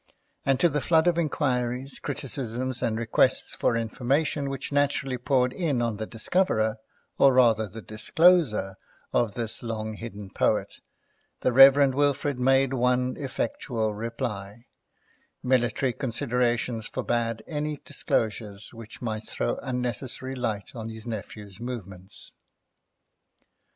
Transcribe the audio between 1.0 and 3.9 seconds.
of inquiries, criticisms, and requests for